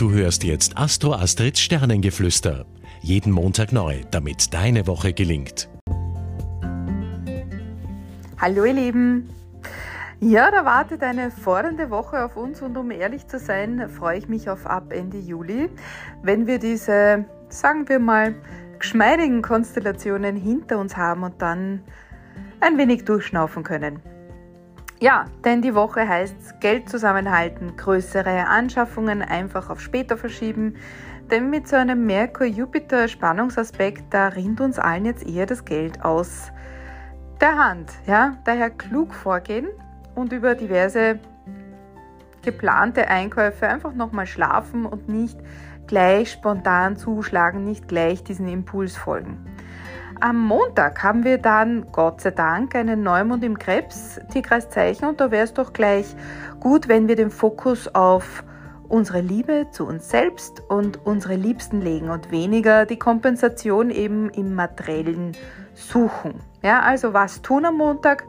[0.00, 2.64] Du hörst jetzt Astro Astrids Sternengeflüster.
[3.02, 5.68] Jeden Montag neu, damit deine Woche gelingt.
[8.38, 9.28] Hallo ihr Lieben.
[10.18, 14.26] Ja, da wartet eine fordernde Woche auf uns und um ehrlich zu sein, freue ich
[14.26, 15.68] mich auf ab Ende Juli,
[16.22, 18.34] wenn wir diese, sagen wir mal,
[18.78, 21.82] geschmeidigen Konstellationen hinter uns haben und dann
[22.60, 24.00] ein wenig durchschnaufen können.
[25.02, 30.76] Ja, denn die Woche heißt Geld zusammenhalten, größere Anschaffungen einfach auf später verschieben.
[31.30, 36.52] Denn mit so einem Merkur-Jupiter-Spannungsaspekt, da rinnt uns allen jetzt eher das Geld aus
[37.40, 37.90] der Hand.
[38.06, 38.36] Ja?
[38.44, 39.68] Daher klug vorgehen
[40.14, 41.18] und über diverse
[42.42, 45.38] geplante Einkäufe einfach nochmal schlafen und nicht
[45.86, 49.46] gleich spontan zuschlagen, nicht gleich diesen Impuls folgen.
[50.22, 55.30] Am Montag haben wir dann Gott sei Dank einen Neumond im Krebs, Tierkreiszeichen, und da
[55.30, 56.14] wäre es doch gleich
[56.60, 58.44] gut, wenn wir den Fokus auf
[58.90, 64.54] unsere Liebe zu uns selbst und unsere Liebsten legen und weniger die Kompensation eben im
[64.54, 65.32] materiellen
[65.72, 66.34] suchen.
[66.62, 68.24] Ja, also was tun am Montag?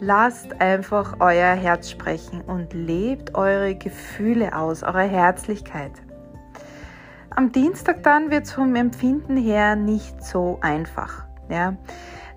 [0.00, 5.92] Lasst einfach euer Herz sprechen und lebt eure Gefühle aus, eure Herzlichkeit.
[7.28, 11.23] Am Dienstag dann wird es vom Empfinden her nicht so einfach.
[11.48, 11.76] Ja?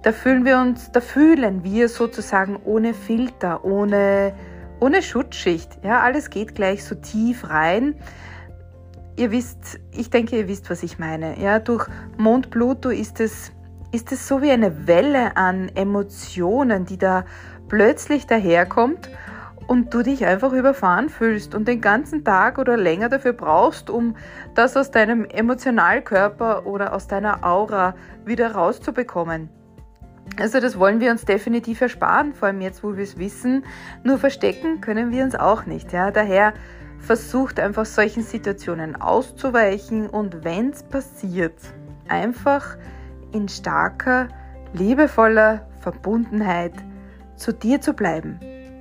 [0.04, 4.34] Da fühlen wir uns, da fühlen wir sozusagen ohne Filter, ohne,
[4.80, 5.80] ohne Schutzschicht.
[5.84, 7.96] Ja, alles geht gleich so tief rein.
[9.16, 11.40] Ihr wisst, ich denke, ihr wisst, was ich meine.
[11.42, 13.52] Ja, durch Mond Pluto ist es,
[13.92, 17.26] ist es so wie eine Welle an Emotionen, die da
[17.68, 19.10] plötzlich daherkommt
[19.68, 24.16] und du dich einfach überfahren fühlst und den ganzen Tag oder länger dafür brauchst, um
[24.56, 29.50] das aus deinem Emotionalkörper oder aus deiner Aura wieder rauszubekommen.
[30.40, 33.64] Also das wollen wir uns definitiv ersparen, vor allem jetzt, wo wir es wissen.
[34.04, 35.92] Nur verstecken können wir uns auch nicht.
[35.94, 36.12] Ja?
[36.12, 36.54] Daher
[37.00, 41.60] versucht einfach solchen Situationen auszuweichen und wenn es passiert,
[42.08, 42.78] einfach
[43.32, 44.28] in starker,
[44.74, 46.74] liebevoller Verbundenheit
[47.36, 48.40] zu dir zu bleiben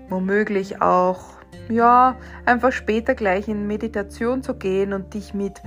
[0.09, 1.37] womöglich auch,
[1.69, 5.62] ja, einfach später gleich in Meditation zu gehen und dich mit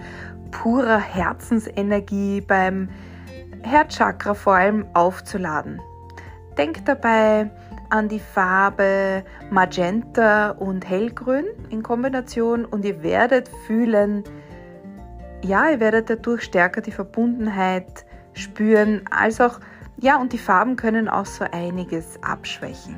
[0.52, 2.90] purer Herzensenergie beim
[3.64, 5.82] Herzchakra vor allem aufzuladen.
[6.58, 7.50] Denk dabei
[7.90, 14.24] an die Farbe Magenta und Hellgrün in Kombination und ihr werdet fühlen,
[15.44, 19.60] ja, ihr werdet dadurch stärker die Verbundenheit spüren, als auch,
[19.98, 22.98] ja, und die Farben können auch so einiges abschwächen.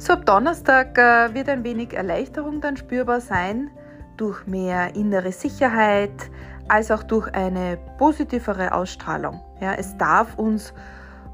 [0.00, 3.68] So ab Donnerstag äh, wird ein wenig Erleichterung dann spürbar sein
[4.16, 6.30] durch mehr innere Sicherheit
[6.68, 9.40] als auch durch eine positivere Ausstrahlung.
[9.60, 10.72] Ja, es darf uns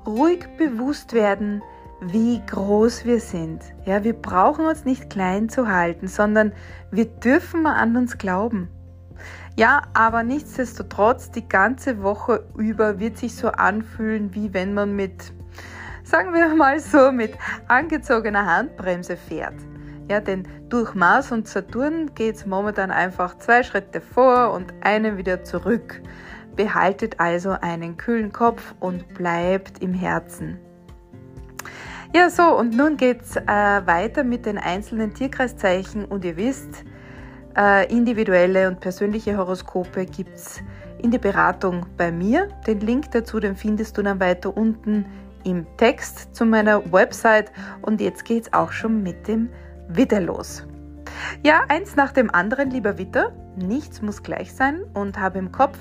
[0.06, 1.62] ruhig bewusst werden,
[2.00, 3.62] wie groß wir sind.
[3.84, 6.52] Ja, wir brauchen uns nicht klein zu halten, sondern
[6.90, 8.70] wir dürfen an uns glauben.
[9.56, 15.34] Ja, aber nichtsdestotrotz, die ganze Woche über wird sich so anfühlen, wie wenn man mit
[16.04, 17.32] sagen wir mal so, mit
[17.66, 19.54] angezogener Handbremse fährt.
[20.08, 25.16] Ja, denn durch Mars und Saturn geht es momentan einfach zwei Schritte vor und einen
[25.16, 26.02] wieder zurück.
[26.56, 30.58] Behaltet also einen kühlen Kopf und bleibt im Herzen.
[32.14, 36.84] Ja, so, und nun geht's äh, weiter mit den einzelnen Tierkreiszeichen und ihr wisst,
[37.56, 40.62] äh, individuelle und persönliche Horoskope gibt es
[40.98, 42.48] in der Beratung bei mir.
[42.66, 45.06] Den Link dazu, den findest du dann weiter unten
[45.44, 49.50] im Text zu meiner Website und jetzt geht's auch schon mit dem
[49.88, 50.66] Witter los.
[51.42, 55.78] Ja, eins nach dem anderen, lieber Witter, nichts muss gleich sein und habe im Kopf,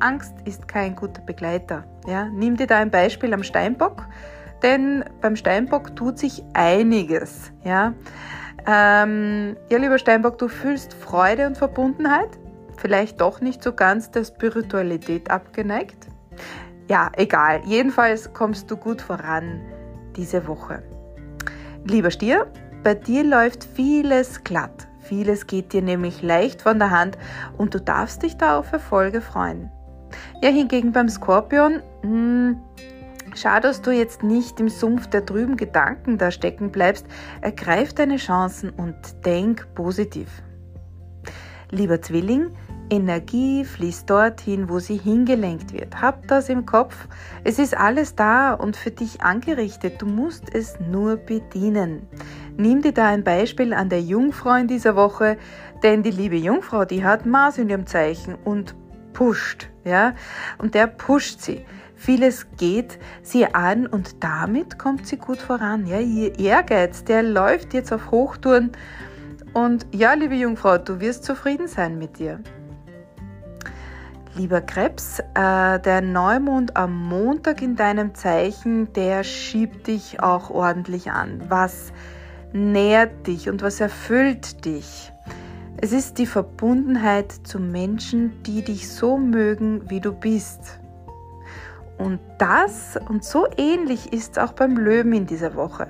[0.00, 1.84] Angst ist kein guter Begleiter.
[2.06, 4.06] Ja, nimm dir da ein Beispiel am Steinbock,
[4.62, 7.52] denn beim Steinbock tut sich einiges.
[7.64, 7.94] Ja,
[8.66, 12.30] ähm, ja lieber Steinbock, du fühlst Freude und Verbundenheit,
[12.76, 16.06] vielleicht doch nicht so ganz der Spiritualität abgeneigt.
[16.88, 17.62] Ja, egal.
[17.64, 19.60] Jedenfalls kommst du gut voran
[20.16, 20.82] diese Woche.
[21.84, 22.46] Lieber Stier,
[22.82, 24.88] bei dir läuft vieles glatt.
[25.00, 27.18] Vieles geht dir nämlich leicht von der Hand
[27.58, 29.70] und du darfst dich da auf Erfolge freuen.
[30.42, 32.60] Ja, hingegen beim Skorpion, mh, hm,
[33.34, 37.06] schau, dass du jetzt nicht im Sumpf der trüben Gedanken da stecken bleibst.
[37.40, 40.42] Ergreif deine Chancen und denk positiv.
[41.70, 42.50] Lieber Zwilling,
[42.92, 46.02] Energie fließt dorthin, wo sie hingelenkt wird.
[46.02, 47.08] Hab das im Kopf.
[47.42, 50.02] Es ist alles da und für dich angerichtet.
[50.02, 52.06] Du musst es nur bedienen.
[52.58, 55.38] Nimm dir da ein Beispiel an der Jungfrau in dieser Woche,
[55.82, 58.74] denn die liebe Jungfrau, die hat Mars in ihrem Zeichen und
[59.14, 60.14] pusht, ja?
[60.58, 61.64] Und der pusht sie.
[61.96, 65.86] Vieles geht sie an und damit kommt sie gut voran.
[65.86, 68.72] Ja, ihr Ehrgeiz, der läuft jetzt auf Hochtouren
[69.54, 72.40] Und ja, liebe Jungfrau, du wirst zufrieden sein mit dir.
[74.34, 81.10] Lieber Krebs, äh, der Neumond am Montag in deinem Zeichen, der schiebt dich auch ordentlich
[81.10, 81.42] an.
[81.50, 81.92] Was
[82.54, 85.12] nährt dich und was erfüllt dich?
[85.76, 90.80] Es ist die Verbundenheit zu Menschen, die dich so mögen, wie du bist.
[91.98, 95.88] Und das und so ähnlich ist es auch beim Löwen in dieser Woche.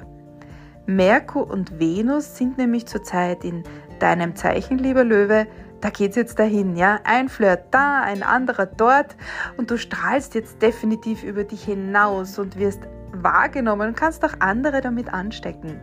[0.87, 3.63] Merkur und Venus sind nämlich zurzeit in
[4.01, 5.47] deinem Zeichen, lieber Löwe,
[5.83, 7.01] da geht's jetzt dahin, ja?
[7.05, 9.17] Ein Flirt da, ein anderer dort
[9.57, 12.81] und du strahlst jetzt definitiv über dich hinaus und wirst
[13.13, 15.81] wahrgenommen und kannst auch andere damit anstecken.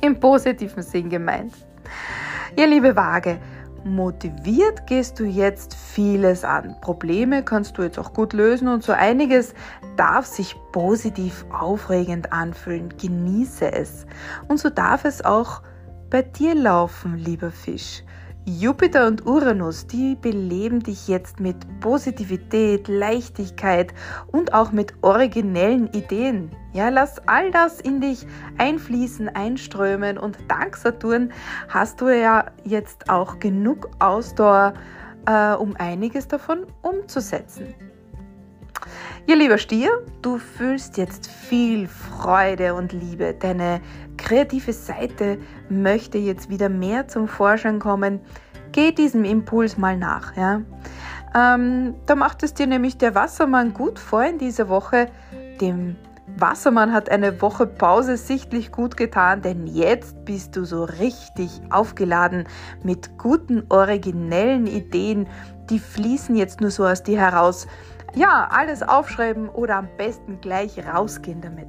[0.00, 1.52] Im positiven Sinn gemeint.
[2.56, 3.40] Ja, liebe Waage,
[3.82, 6.76] motiviert gehst du jetzt vieles an.
[6.80, 9.54] Probleme kannst du jetzt auch gut lösen und so einiges
[9.96, 12.94] darf sich positiv aufregend anfühlen.
[12.96, 14.06] Genieße es.
[14.46, 15.62] Und so darf es auch
[16.10, 18.04] bei dir laufen, lieber Fisch.
[18.48, 23.92] Jupiter und Uranus, die beleben dich jetzt mit Positivität, Leichtigkeit
[24.32, 26.50] und auch mit originellen Ideen.
[26.72, 31.30] Ja, lass all das in dich einfließen, einströmen und dank Saturn
[31.68, 34.72] hast du ja jetzt auch genug Ausdauer,
[35.26, 37.74] äh, um einiges davon umzusetzen.
[39.26, 39.90] Ja, lieber Stier,
[40.22, 43.34] du fühlst jetzt viel Freude und Liebe.
[43.38, 43.82] Deine
[44.18, 45.38] kreative Seite
[45.70, 48.20] möchte jetzt wieder mehr zum Vorschein kommen.
[48.72, 50.36] Geh diesem Impuls mal nach.
[50.36, 50.60] Ja?
[51.34, 55.08] Ähm, da macht es dir nämlich der Wassermann gut vor in dieser Woche.
[55.60, 55.96] Dem
[56.36, 62.46] Wassermann hat eine Woche Pause sichtlich gut getan, denn jetzt bist du so richtig aufgeladen
[62.82, 65.26] mit guten, originellen Ideen.
[65.70, 67.66] Die fließen jetzt nur so aus dir heraus.
[68.14, 71.68] Ja, alles aufschreiben oder am besten gleich rausgehen damit.